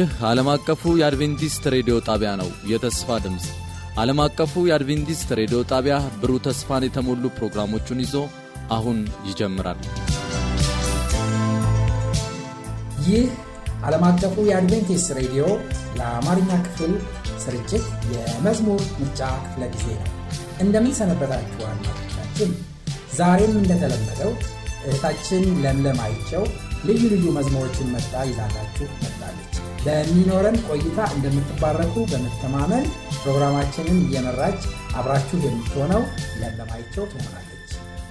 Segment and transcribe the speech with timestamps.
[0.00, 3.46] ይህ ዓለም አቀፉ የአድቬንቲስት ሬዲዮ ጣቢያ ነው። የተስፋ ድምፅ
[4.00, 8.14] ዓለም አቀፉ የአድቬንቲስት ሬዲዮ ጣቢያ ብሩህ ተስፋን የተሞሉ ፕሮግራሞቹን ይዞ
[8.76, 9.80] አሁን ይጀምራል።
[13.08, 13.26] ይህ
[13.82, 15.44] ዓለም አቀፉ የአድቬንቲስት ሬዲዮ
[15.98, 16.94] ለአማርኛ ክፍል
[17.44, 20.08] ስርጭት የመዝሙር ምርጫ ክፍለ ጊዜ ነው።
[20.60, 22.52] እንደምን ሰነበታችሁ አድማጮቻችን።
[23.18, 24.32] ዛሬም እንደተለመደው
[24.84, 26.44] እህታችን ለምለም አይቸው
[26.86, 29.49] ልዩ ልዩ መዝሙሮችን መጣ ይዛላችሁ መጣለች።
[29.84, 32.84] በሚኖረን ቆይታ እንደምትባረኩ በመተማመን
[33.20, 34.60] ፕሮግራማችንን እየመራች
[34.98, 36.02] አብራችሁ የምትሆነው
[36.40, 37.46] ለምለም አይቸው ትሆናለች።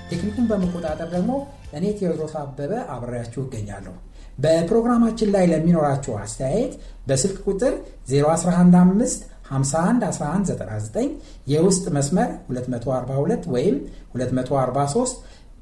[0.09, 1.31] ቴክኒኩን በመቆጣጠር ደግሞ
[1.77, 3.95] እኔ ቴዎድሮስ አበበ አብሬያችሁ እገኛለሁ።
[4.37, 6.73] በፕሮግራማችን ላይ ለሚኖራችሁ አስተያየት
[7.07, 7.73] በስልክ ቁጥር
[8.11, 11.11] 0115 51 1199
[11.53, 13.77] የውስጥ መስመር 242 ወይም
[14.15, 15.21] 243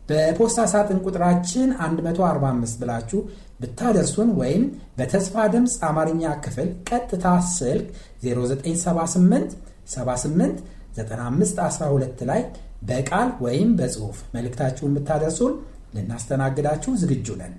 [0.10, 3.20] በፖስታ ሳጥን ቁጥራችን 145 ብላችሁ
[3.60, 4.64] ብታደርሱን ወይም
[4.98, 7.88] በተስፋ ድምፅ አማርኛ ክፍል ቀጥታ ስልክ
[8.26, 9.56] 0978
[9.94, 10.60] 78
[10.98, 12.42] 9512 ላይ
[12.90, 15.54] በቃል ወይም በጽሑፍ መልእክታችሁን ብታደርሱን
[15.96, 17.54] ልናስተናግዳችሁ ዝግጁ ነን።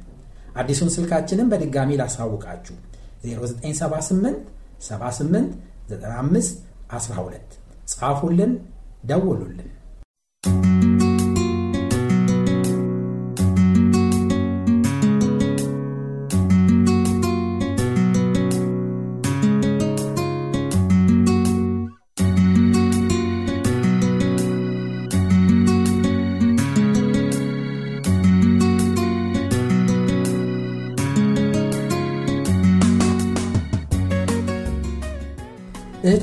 [0.60, 2.76] አዲሱን ስልካችንን በድጋሚ ላሳውቃችሁ
[3.24, 4.38] 0978
[4.82, 5.50] 78
[5.90, 6.54] 95
[6.96, 7.58] 12
[7.92, 8.52] ጻፉልን፣
[9.04, 9.68] ደውሉልን።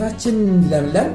[0.05, 0.35] እህታችን
[0.71, 1.07] ለምለም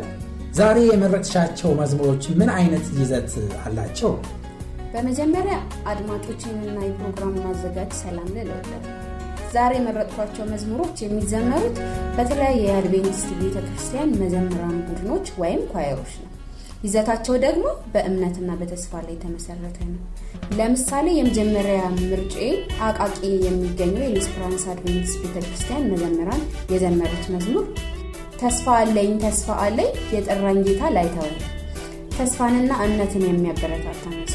[0.54, 4.12] ዛሬ የመረጥሻቸው መዝሙሮች ምን አይነት ይዘት አላቸው?
[4.92, 5.56] በመጀመሪያ
[5.90, 8.50] አድማጮችንና የፕሮግራም ማዘጋጅ ሰላም ልል
[9.54, 11.76] ዛሬ የመረጥኳቸው መዝሙሮች የሚዘመሩት
[12.16, 16.26] በተለያየ የአድቬንቲስት ቤተ ክርስቲያን መዘምራን ቡድኖች ወይም ኳየሮች ነው።
[16.84, 17.64] ይዘታቸው ደግሞ
[17.94, 20.02] በእምነትና በተስፋ ላይ የተመሰረተ ነው።
[20.58, 22.36] ለምሳሌ የመጀመሪያ ምርጬ
[22.86, 23.16] አቃቂ
[23.46, 26.44] የሚገኘው የኢንስፕራንስ አድቬንቲስት ቤተ ክርስቲያን መዘምራን
[26.74, 27.66] የዘመሩት መዝሙር
[28.40, 31.36] ተስፋ አለኝ ተስፋ አለኝ የጠራኝ ጌታ ላይተወኝ።
[32.16, 34.29] ተስፋንና እምነትን የሚያበረታታ መስመር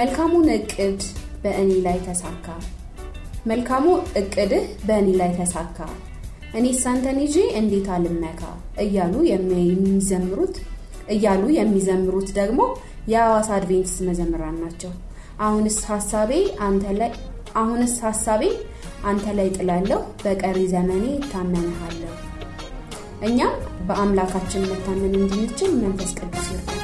[0.00, 1.00] መልካሙን እቅድ
[1.42, 2.46] በእኔ ላይ ተሳካ።
[3.46, 3.86] መልካሙ
[4.20, 5.78] እቅድህ በእኔ ላይ ተሳካ።
[6.54, 8.40] እኔ ሳንተን ይዤ እንዴት አልመካ?
[8.84, 10.56] እያሉ የሚዘምሩት
[11.08, 12.60] እያሉ የሚዘምሩት ደግሞ
[13.12, 14.92] የሐዋሳ አድቬንቲስት መዘምራን ናቸው።
[15.40, 16.32] አሁንስ ሀሳቤ
[16.66, 17.12] አንተ ላይ
[17.56, 18.42] አሁንስ ሀሳቤ
[19.04, 22.14] አንተ ላይ ጥላለሁ በቀሪ ዘመኔ እታመንሃለሁ።
[23.28, 23.54] እኛም
[23.88, 26.79] በአምላካችን መታመን እንድንችል መንፈስ ቅዱስ ይርዳል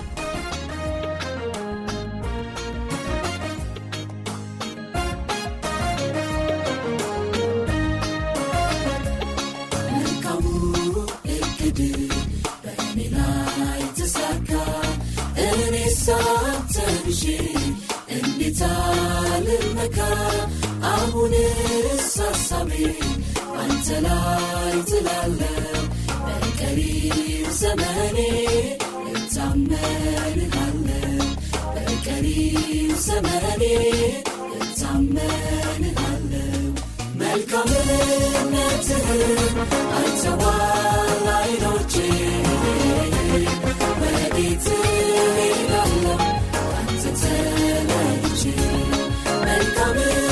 [18.58, 18.62] እንዴት
[19.30, 19.96] አልመካ
[20.90, 22.70] አሁንስ ሀሳቤ
[23.62, 24.46] አንተ ላይ
[24.88, 25.82] ትላለው
[26.26, 27.18] በቀሪው
[27.60, 28.18] ዘመኔ
[29.12, 31.20] እታመንሃለው
[31.76, 32.64] በቀሪው
[33.06, 33.62] ዘመኔ
[34.58, 36.64] እታመንሃለው
[37.20, 39.22] መልካምነትህን
[39.98, 41.94] አይተዋል አይኖቼ
[44.00, 46.20] ወዴት እሄዳለሁ።
[46.78, 48.15] አንተ ተለይቼ
[49.44, 50.25] Melkami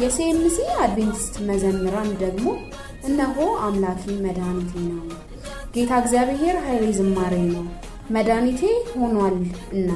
[0.00, 2.46] የሲኤምሲ አድቬንቲስት መዘምራን ደግሞ
[3.08, 5.02] እነሆ አምላኬ መድኃኒቴ ነው፣
[5.74, 7.64] ጌታ እግዚአብሔር ኃይሌ ዝማሬ ነው፣
[8.16, 8.60] መድኃኒቴ
[8.94, 9.36] ሆኗል
[9.74, 9.90] እና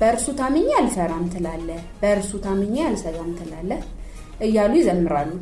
[0.00, 1.68] በእርሱ ታምኜ አልፈራም ትላለ፣
[2.00, 3.70] በእርሱ ታምኜ አልሰጋም ትላለ
[4.46, 5.32] እያሉ ይዘምራሉ።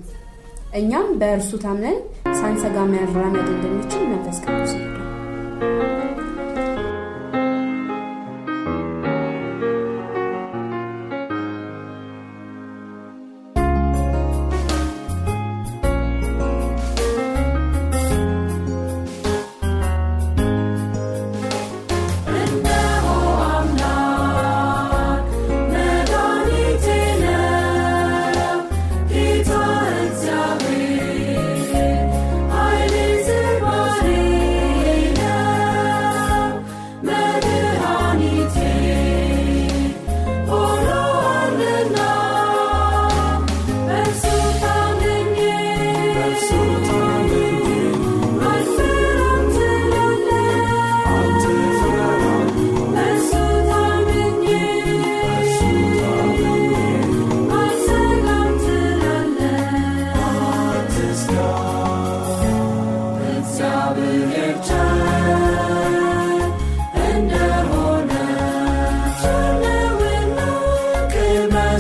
[0.81, 1.99] እኛም በእርሱ ታምነን
[2.39, 5.07] ሳንሰጋ መራመድ እንደሚችል መንፈስ ቅዱስ ይርዳል።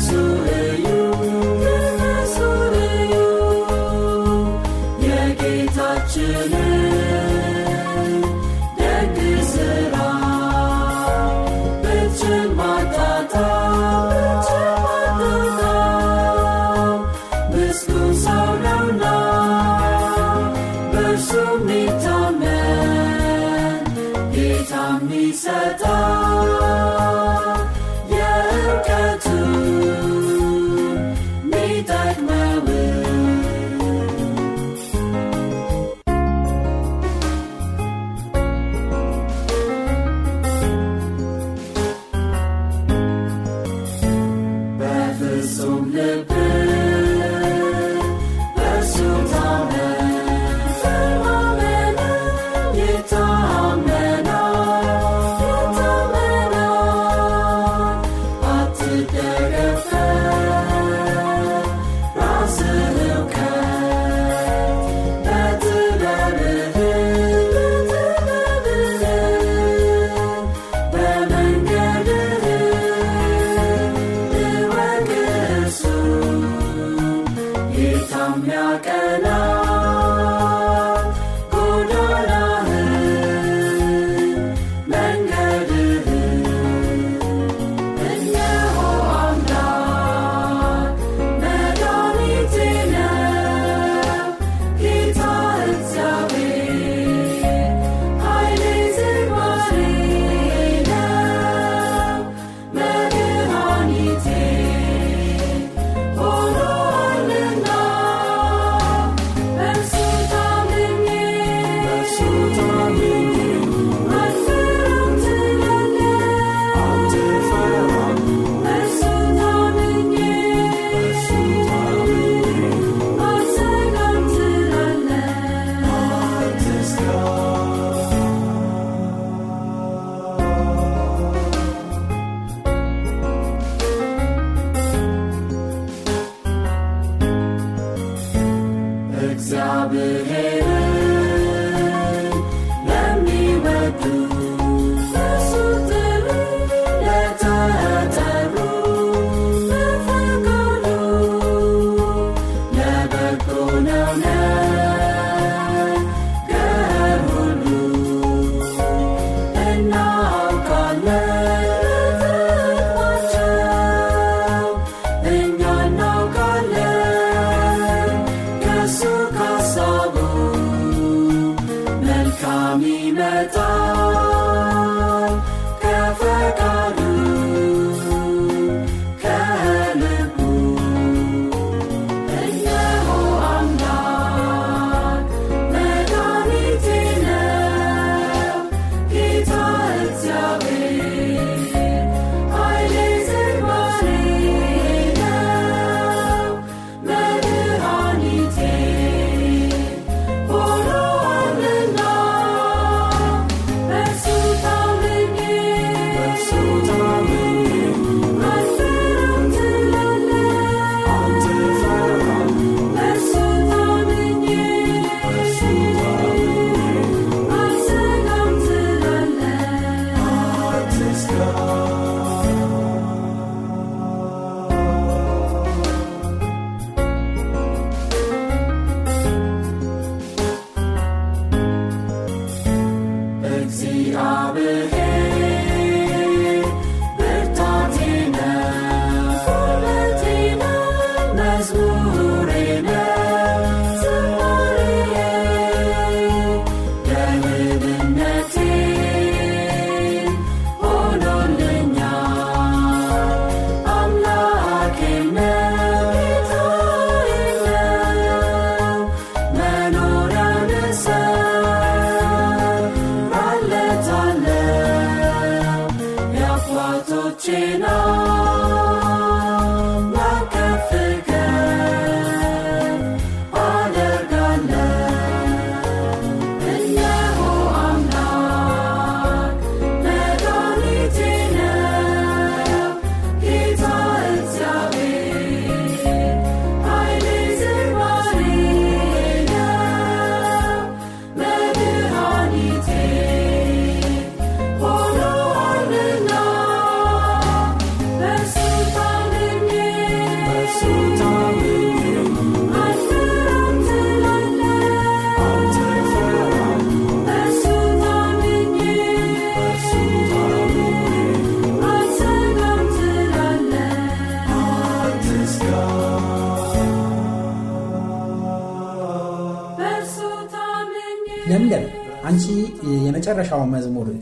[0.01, 0.70] azul.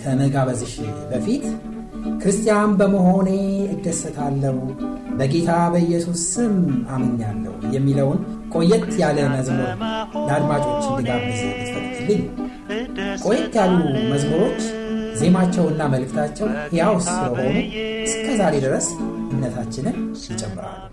[0.02, 0.74] ከመጋበዝሽ
[1.11, 1.44] በፊት
[2.20, 3.28] ክርስቲያን በመሆኔ
[3.74, 4.56] እደሰታለሁ
[5.18, 6.54] በጌታ በኢየሱስ ስም
[6.94, 8.18] አምኛለሁ የሚለውን
[8.54, 9.70] ቆየት ያለ መዝሙር
[10.26, 12.22] ለአድማጮች እንድጋብዝ ልትፈቅድልኝ?
[13.24, 13.78] ቆየት ያሉ
[14.12, 14.61] መዝሙሮች
[15.20, 17.56] ዜማቸውና መልእክታቸው ሕያው ስለሆኑ
[18.06, 18.88] እስከ ዛሬ ድረስ
[19.32, 20.84] እምነታችንን ይጨምራሉ።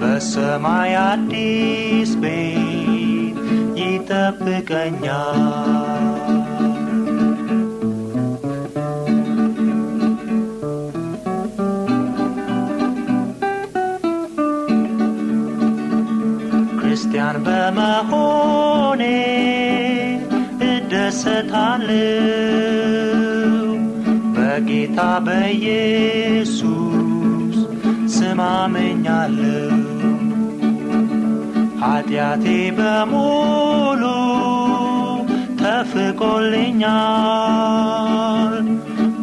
[0.00, 3.38] በሰማይ አዲስ ቤት
[3.80, 5.34] ይጠብቀኛል።
[21.16, 21.98] እደሰታለሁ
[24.34, 26.56] በጌታ በኢየሱስ
[28.14, 29.76] ስም አምኛለሁ።
[31.82, 32.46] ኃጢአቴ
[32.78, 34.02] በሙሉ
[35.62, 36.26] ተፍቆልኛል።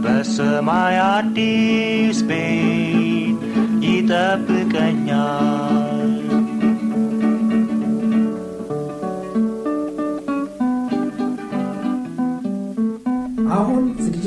[0.04, 2.91] በሰማይ አዲስ ቤት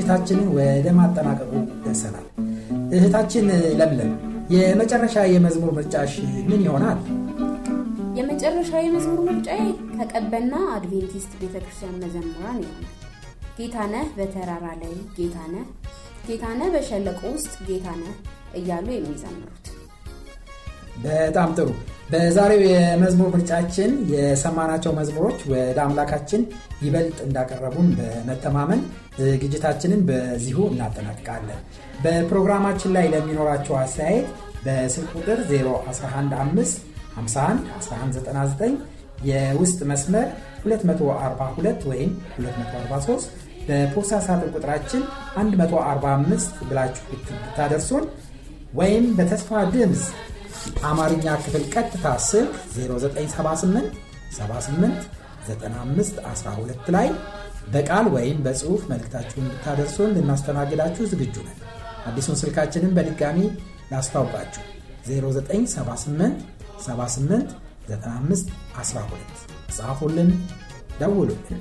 [0.07, 1.51] ዝግጅታችንን ወደ ማጠናቀቁ
[1.85, 2.25] ደርሰናል።
[2.95, 3.47] እህታችን
[3.79, 4.11] ለምለም
[4.55, 6.13] የመጨረሻ የመዝሙር ምርጫሽ
[6.49, 6.99] ምን ይሆናል?
[8.19, 9.63] የመጨረሻ የመዝሙር ምርጫዬ
[9.95, 12.93] ከቀበና አድቬንቲስት ቤተክርስቲያን መዘምራን ይሆናል።
[13.59, 15.67] ጌታነህ በተራራ ላይ ጌታነህ፣
[16.29, 18.15] ጌታነህ በሸለቆ ውስጥ ጌታነህ
[18.55, 19.67] እያሉ የሚዘምሩት
[21.05, 21.69] በጣም ጥሩ።
[22.11, 26.43] በዛሬው የመዝሙር ምርጫችን የሰማናቸው መዝሙሮች ወደ አምላካችን
[26.83, 28.81] ይበልጥ እንዳቀረቡን በመተማመን
[29.21, 31.61] ዝግጅታችንን በዚሁ እናጠናቅቃለን።
[32.05, 34.29] በፕሮግራማችን ላይ ለሚኖራቸው አስተያየት
[34.65, 36.83] በስልክ ቁጥር 0115
[37.17, 38.77] 51 1199
[39.25, 40.29] የውስጥ መስመር
[40.67, 43.33] 242 ወይም 243
[43.69, 45.03] በፖስታ ሳጥን ቁጥራችን
[45.37, 48.05] 145 ብላችሁ ብታደርሱን
[48.75, 50.03] ወይም በተስፋ ድምፅ
[50.89, 53.97] አማርኛ ክፍል ቀጥታ ስልክ 0978
[54.37, 55.09] 78
[55.49, 57.09] 95 12 ላይ
[57.75, 61.61] በቃል ወይም በጽሑፍ መልእክታችሁን ብታደርሱን ልናስተናግዳችሁ ዝግጁ ነን።
[62.07, 63.39] አዲሱን ስልካችንን በድጋሚ
[63.93, 64.65] ላስታውቃችሁ
[65.09, 66.43] 0978
[66.87, 67.55] 78
[67.89, 69.41] 95 12
[69.77, 70.31] ጻፉልን፣
[71.01, 71.61] ደውሉልን።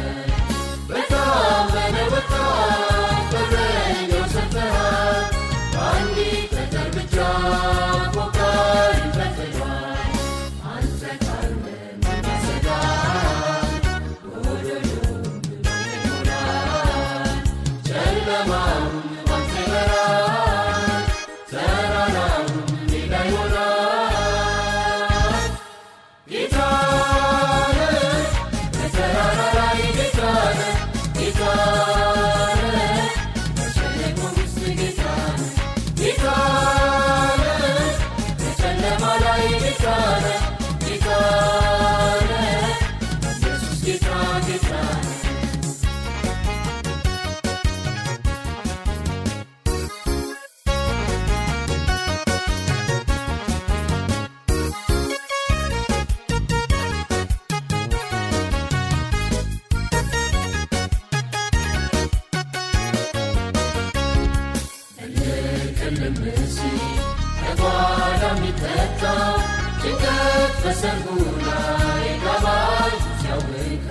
[70.63, 71.07] በሰርጉ
[71.41, 73.87] ላይ ጋባዥ ሲያውከ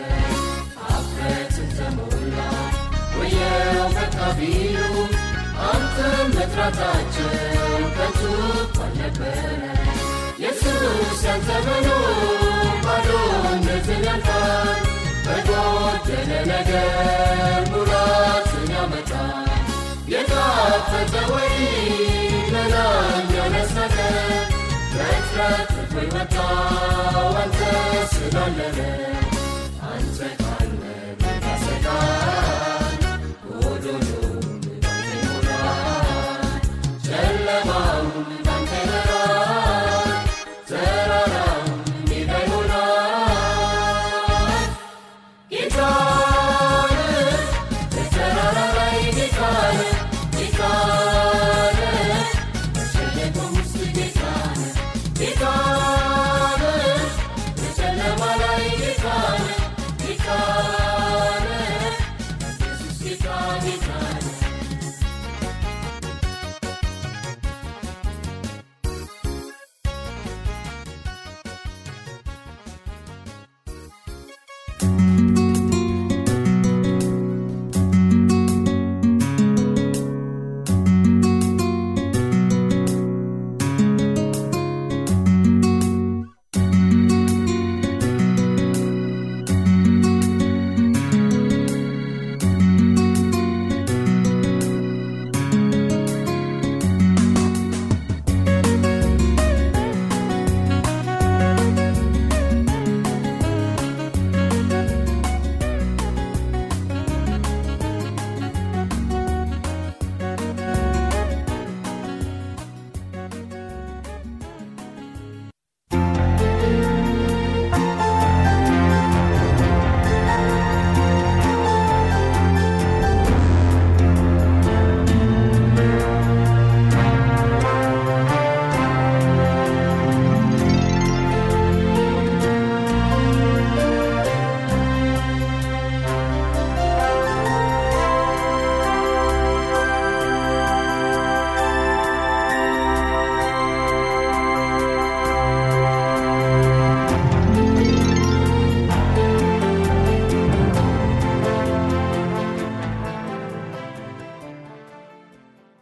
[0.88, 2.37] አፍረትን ተሞላ
[3.18, 4.78] ወየው በቃ ቢሉ
[5.68, 7.30] አንተን መጥራታቸው
[7.96, 8.22] ከንቱ
[8.85, 9.38] አልነበረ
[10.38, 12.30] ኢየሱስ ያንተ መኖር
[25.96, 26.35] ወይመጣ